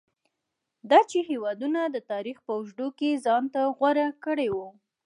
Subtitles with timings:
[0.89, 4.67] دا چې هېوادونو د تاریخ په اوږدو کې ځان ته غوره کړي وو.